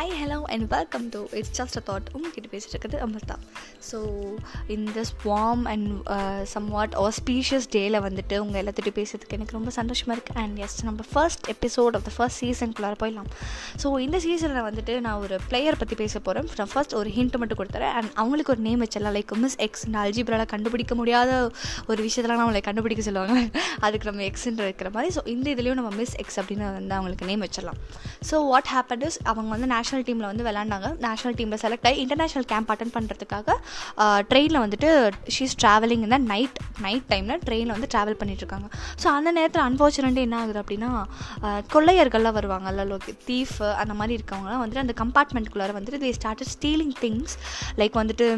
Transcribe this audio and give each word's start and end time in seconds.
Hi 0.00 0.12
hello 0.18 0.36
and 0.52 0.64
welcome 0.74 1.06
to 1.14 1.18
it's 1.38 1.54
just 1.56 1.76
a 1.78 1.80
thought 1.88 2.06
உங்ககிட்ட 2.16 2.48
பேசிட்டு 2.52 2.72
இருக்கிறது 2.74 2.98
Amritha. 3.06 3.34
So 3.88 3.98
in 4.74 4.86
swam 5.08 5.26
warm 5.30 5.64
and 5.72 5.88
somewhat 6.74 6.94
auspicious 7.18 7.66
டேயில் 7.74 7.98
வந்துட்டு 8.06 8.36
உங்கள் 8.44 8.60
எல்லாத்திட்டையும் 8.60 8.96
பேசுறதுக்கு 8.98 9.36
எனக்கு 9.38 9.54
ரொம்ப 9.56 9.70
சந்தோஷமாக 9.78 10.14
இருக்குது 10.16 10.40
அண்ட் 10.42 10.60
எஸ் 10.66 10.76
நம்ம 10.88 11.04
first 11.10 11.42
episode 11.54 11.96
of 11.98 12.06
the 12.06 12.12
first 12.16 12.40
சீசனுக்குள்ளார 12.44 12.96
போயிடலாம். 13.02 13.28
ஸோ 13.82 13.90
இந்த 14.06 14.20
சீசனில் 14.26 14.64
வந்துட்டு 14.68 14.94
நான் 15.06 15.18
ஒரு 15.24 15.38
பிளேயர் 15.50 15.78
பற்றி 15.82 15.98
பேச 16.02 16.22
போகிறேன் 16.28 16.48
நான் 16.60 16.72
ஃபர்ஸ்ட் 16.72 16.94
ஒரு 17.00 17.12
ஹிண்ட் 17.16 17.36
மட்டும் 17.42 17.60
கொடுத்துறேன். 17.60 17.94
அண்ட் 18.00 18.10
அவங்களுக்கு 18.22 18.54
ஒரு 18.54 18.64
நேம் 18.68 18.82
வச்சிடலாம் 18.84 19.16
லைக் 19.18 19.36
மிஸ் 19.44 19.58
எக்ஸ் 19.66 19.84
இந்த 19.88 20.00
அல்ஜிப்ராவில் 20.04 20.50
கண்டுபிடிக்க 20.54 20.96
முடியாத 21.02 21.36
ஒரு 21.90 22.00
விஷயத்தெல்லாம் 22.08 22.42
நம்மளை 22.44 22.64
கண்டுபிடிக்க 22.70 23.04
சொல்லுவாங்க. 23.10 23.36
அதுக்கு 23.88 24.10
நம்ம 24.10 24.26
எக்ஸ்ன்ற 24.30 24.70
இருக்கிற 24.70 24.90
மாதிரி. 24.96 25.12
ஸோ 25.18 25.26
இந்த 25.34 25.48
இதுலேயும் 25.56 25.80
நம்ம 25.82 25.92
மிஸ் 26.00 26.16
எக்ஸ் 26.24 26.40
அப்படின்னு 26.42 26.66
வந்து 26.80 26.98
அவங்களுக்கு 27.00 27.30
நேம் 27.32 27.46
வச்சிடலாம். 27.48 27.80
ஸோ 28.30 28.42
வாட் 28.54 28.72
ஹேப்பன் 28.76 29.06
இஸ் 29.10 29.20
அவங்க 29.30 29.48
வந்து 29.56 29.70
நேஷனல் 29.76 29.88
டீமில் 29.90 30.26
வந்து 30.26 30.44
விளாண்டாங்க 30.44 30.88
நேஷனல் 30.98 31.34
டீமில் 31.34 31.58
செலக்ட் 31.58 31.86
ஆகி 31.86 32.00
இன்டர்நேஷனல் 32.00 32.44
கேம்ப் 32.44 32.70
அட்டன் 32.70 32.94
பண்ணுறதுக்காக 32.94 33.56
ட்ரெயினில் 34.28 34.60
வந்துட்டு 34.60 34.90
ஷீஸ் 35.28 35.56
ட்ராவலிங் 35.62 36.02
இந்த 36.02 36.18
நைட் 36.26 36.58
நைட் 36.80 37.06
டைமில் 37.08 37.42
ட்ரெயினில் 37.44 37.70
வந்து 37.70 37.90
ட்ராவல் 37.94 38.18
பண்ணிட்டுருக்காங்க 38.18 38.68
ஸோ 39.02 39.08
அந்த 39.08 39.32
நேரத்தில் 39.32 39.64
அன்ஃபார்ச்சுனேட்லி 39.64 40.20
என்ன 40.20 40.38
ஆகுது 40.38 40.60
அப்படின்னா 40.62 40.90
கொள்ளையர்கள்லாம் 41.74 42.38
வருவாங்கல்ல 42.38 42.84
லோக்கி 42.84 43.14
தீஃப் 43.26 43.62
அந்த 43.76 43.94
மாதிரி 43.94 44.18
இருக்கவங்களாம் 44.18 44.62
வந்துட்டு 44.62 44.84
அந்த 44.86 44.96
கம்பார்ட்மெண்ட்குள்ளார 45.04 45.72
வந்துட்டு 45.72 45.98
they 45.98 46.12
started 46.20 46.52
stealing 46.56 46.96
things 47.00 47.36
like 47.78 48.00
வந்துட்டு 48.02 48.28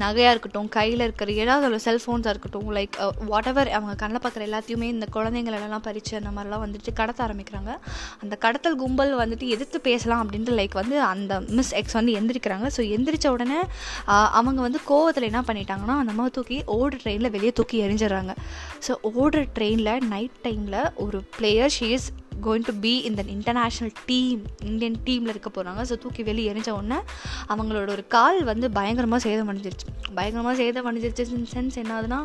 நகையாக 0.00 0.32
இருக்கட்டும் 0.34 0.68
கையில் 0.76 1.04
இருக்கிற 1.06 1.32
ஏதாவது 1.42 1.64
ஒரு 1.70 1.78
செல்ஃபோன்ஸாக 1.86 2.32
இருக்கட்டும் 2.34 2.68
லைக் 2.76 2.96
வாட் 3.30 3.48
எவர் 3.50 3.70
அவங்க 3.76 3.94
கண்ணில் 4.02 4.22
பார்க்குற 4.24 4.44
எல்லாத்தையுமே 4.48 4.86
இந்த 4.94 5.06
குழந்தைங்களெல்லாம் 5.16 5.84
பறித்து 5.86 6.14
அந்த 6.20 6.30
மாதிரிலாம் 6.36 6.62
வந்துட்டு 6.64 6.92
கடத்த 7.00 7.20
ஆரம்பிக்கிறாங்க. 7.26 7.72
அந்த 8.22 8.34
கடத்தல் 8.44 8.78
கும்பல் 8.82 9.12
வந்துட்டு 9.22 9.48
எதிர்த்து 9.56 9.80
பேசலாம் 9.88 10.22
அப்படின்ட்டு 10.24 10.56
லைக் 10.60 10.76
வந்து 10.80 10.96
அந்த 11.10 11.40
மிஸ் 11.58 11.74
எக்ஸ் 11.80 11.98
வந்து 11.98 12.16
எந்திரிக்கிறாங்க. 12.20 12.68
ஸோ 12.76 12.84
எந்திரிச்ச 12.96 13.28
உடனே 13.36 13.60
அவங்க 14.38 14.60
வந்து 14.66 14.82
கோவத்தில் 14.90 15.28
என்ன 15.30 15.42
பண்ணிட்டாங்கன்னா 15.50 15.98
அந்த 16.02 16.14
மாதிரி 16.18 16.36
தூக்கி 16.38 16.58
ஓடுற 16.78 17.02
ட்ரெயினில் 17.04 17.34
வெளியே 17.36 17.52
தூக்கி 17.60 17.78
எரிஞ்சிடுறாங்க 17.86 18.34
ஸோ 18.88 18.94
ஓடுற 19.12 19.44
ட்ரெயினில் 19.58 19.94
நைட் 20.14 20.42
டைமில் 20.48 20.80
ஒரு 21.06 21.20
player 21.38 21.74
she 21.78 21.88
is 21.98 22.08
going 22.46 22.66
to 22.68 22.74
be 22.84 22.94
இந்த 23.08 23.22
இன்டர்நேஷ்னல் 23.36 23.92
டீம் 24.10 24.40
இந்தியன் 24.70 24.98
டீமில் 25.08 25.32
இருக்க 25.34 25.50
போகிறாங்க 25.56 25.82
ஸோ 25.90 25.96
தூக்கி 26.04 26.22
வெளியே 26.30 26.50
எரிஞ்ச 26.52 26.70
உடனே 26.78 26.98
அவங்களோட 27.52 27.88
ஒரு 27.96 28.04
கால் 28.16 28.38
வந்து 28.50 28.66
பயங்கரமாக 28.78 29.20
சேதம் 29.26 29.50
அடைஞ்சிருச்சு. 29.52 29.86
பயங்கரமாக 30.18 30.56
சேதம் 30.62 30.88
அடைஞ்சிருச்சு 30.88 31.26
இன் 31.38 31.50
சென்ஸ் 31.54 31.76
என்னதுன்னா 31.82 32.20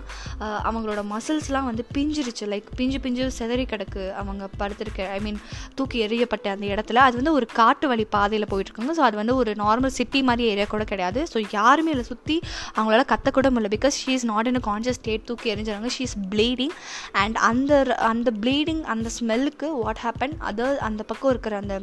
அவங்களோட 0.70 1.02
மசில்ஸ்லாம் 1.14 1.68
வந்து 1.70 1.84
பிஞ்சிருச்சு. 1.96 2.46
லைக் 2.54 2.68
பிஞ்சு 2.80 2.98
பிஞ்சு 3.06 3.26
செதறி 3.40 3.66
கிடக்கு 3.74 4.04
அவங்க 4.22 4.44
படுத்திருக்க 4.62 5.10
ஐ 5.18 5.20
மீன் 5.26 5.40
தூக்கி 5.78 5.98
எறியப்பட்ட 6.08 6.48
அந்த 6.56 6.66
இடத்துல. 6.74 7.04
அது 7.08 7.16
வந்து 7.22 7.34
ஒரு 7.40 7.48
காட்டு 7.60 7.86
வழி 7.92 8.06
பாதையில் 8.16 8.50
போயிட்டுருக்காங்க. 8.52 8.96
ஸோ 9.00 9.04
அது 9.10 9.18
வந்து 9.22 9.36
ஒரு 9.42 9.54
நார்மல் 9.64 9.96
சிட்டி 10.00 10.22
மாதிரி 10.30 10.50
ஏரியா 10.54 10.68
கூட 10.74 10.86
கிடையாது. 10.92 11.22
ஸோ 11.34 11.38
யாருமே 11.58 11.92
இல்லை 11.96 12.06
சுற்றி 12.12 12.38
அவங்களால 12.76 13.06
கத்தக்கூட 13.14 13.50
முடியல. 13.54 13.72
Because 13.78 13.98
she 14.04 14.12
is 14.18 14.28
not 14.34 14.50
in 14.52 14.62
conscious 14.70 15.00
state 15.02 15.26
தூக்கி 15.30 15.54
எரிஞ்சிருக்காங்க 15.54 15.94
ஷீ 15.98 16.04
இஸ் 16.10 16.18
ப்ளீடிங் 16.34 16.76
அண்ட் 17.24 17.38
அந்த 17.50 17.80
அந்த 18.12 18.30
ப்ளீடிங் 18.44 18.84
அந்த 18.96 19.08
ஸ்மெல்லுக்கு 19.20 19.70
வாட் 19.84 20.02
ஹேப்பன் 20.08 20.38
அதர் 20.52 20.78
அந்த 20.90 21.04
பக்கம் 21.04 21.30
இருக்கிற 21.30 21.56
அந்த 21.58 21.78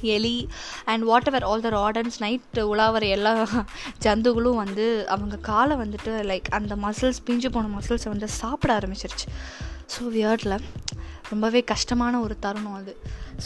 எலி 0.00 0.36
and 0.84 1.04
whatever 1.30 1.44
all 1.44 1.64
the 1.66 1.70
rodents 1.70 2.18
night 2.18 2.58
உலாவர 2.72 3.04
எல்லா 3.08 3.32
ஜந்துகளும் 4.04 4.60
வந்து 4.64 4.86
அவங்க 5.08 5.36
காலை 5.50 5.76
வந்துட்டு 5.76 6.12
லைக் 6.30 6.48
அந்த 6.50 6.76
மசில்ஸ் 6.76 7.20
பிஞ்சு 7.24 7.50
போன 7.50 7.70
மசில்ஸை 7.78 8.08
வந்து 8.08 8.28
சாப்பிட 8.40 8.78
ஆரம்பிச்சிருச்சு. 8.78 9.26
ஸோ 9.94 10.02
வியர்டில் 10.16 10.56
ரொம்பவே 11.30 11.60
கஷ்டமான 11.64 12.20
ஒரு 12.20 12.34
தருணம் 12.38 12.74
அது. 12.74 12.94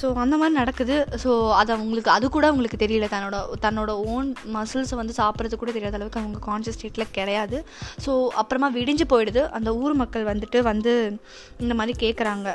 ஸோ 0.01 0.07
அந்த 0.25 0.35
மாதிரி 0.41 0.55
நடக்குது. 0.61 0.97
ஸோ 1.23 1.31
அது 1.61 1.71
அவங்களுக்கு 1.77 2.11
அது 2.17 2.27
கூட 2.37 2.45
அவங்களுக்கு 2.51 2.79
தெரியல. 2.85 3.09
தன்னோட 3.15 3.37
தன்னோட 3.65 3.91
ஓன் 4.15 4.29
மசில்ஸை 4.57 4.97
வந்து 5.01 5.15
சாப்பிட்றது 5.21 5.61
கூட 5.63 5.71
தெரியாத 5.77 5.99
அளவுக்கு 5.99 6.21
அவங்க 6.23 6.41
கான்ஷியஸ் 6.49 6.79
ஸ்டேட்டில் 6.79 7.13
கிடையாது. 7.19 7.59
ஸோ 8.05 8.13
அப்புறமா 8.43 8.71
விடிஞ்சு 8.79 9.07
போயிடுது. 9.13 9.43
அந்த 9.59 9.73
ஊர் 9.83 9.95
மக்கள் 10.03 10.29
வந்துட்டு 10.33 10.61
வந்து 10.71 10.95
இந்த 11.65 11.77
மாதிரி 11.81 11.95
கேட்குறாங்க 12.05 12.47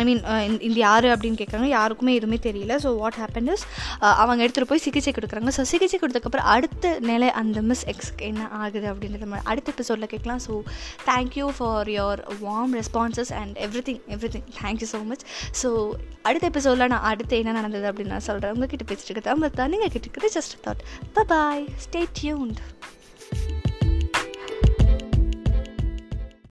ஐ 0.00 0.04
மீன் 0.10 0.22
இந்த 0.68 0.78
யார் 0.86 1.08
அப்படின்னு 1.14 1.40
கேட்குறாங்க 1.42 1.70
யாருக்குமே 1.76 2.14
எதுவுமே 2.20 2.40
தெரியல. 2.48 2.76
ஸோ 2.86 2.92
வாட் 3.02 3.20
ஹேப்பன் 3.22 3.50
இஸ் 3.54 3.66
அவங்க 4.22 4.40
எடுத்துகிட்டு 4.44 4.72
போய் 4.72 4.84
சிகிச்சை 4.86 5.14
கொடுக்குறாங்க. 5.18 5.52
ஸோ 5.58 5.64
சிகிச்சை 5.72 6.00
கொடுத்ததுக்கப்புறம் 6.00 6.50
அடுத்த 6.56 6.94
நிலை 7.10 7.30
அந்த 7.42 7.58
மிஸ் 7.70 7.86
எக்ஸ்க்கு 7.94 8.28
என்ன 8.30 8.48
ஆகுது 8.62 8.86
அப்படின்றது 8.92 9.42
அடுத்த 9.52 9.68
எபிசோடில் 9.76 10.12
கேட்கலாம். 10.14 10.42
So 10.46 10.52
thank you 11.10 11.48
for 11.58 11.90
your 11.98 12.20
warm 12.46 12.74
responses 12.80 13.32
and 13.40 13.56
everything 13.88 14.00
everything 14.36 14.46
thank you 14.62 14.88
so 14.94 15.00
much 15.10 15.24
so 15.62 15.70
அடுத்த 16.28 16.44
எபிசோடில் 16.68 16.92
நான் 16.92 17.06
அடுத்து 17.10 17.34
என்ன 17.38 17.52
நடந்தது 17.52 17.86
அப்படின்னு 17.90 18.12
நான் 18.14 18.24
சொல்கிறேன் 18.26 18.52
உங்ககிட்ட 18.52 18.84
பேசிட்டு 18.84 19.08
இருக்கிறது 19.08 19.30
அவங்க 19.30 19.48
தான். 19.58 19.70
நீங்கள் 19.70 19.92
கிட்ட 19.94 20.28
just 20.34 20.56
thought 20.64 20.82
bye 21.26 21.64
stay 21.84 22.00
tuned 22.18 22.60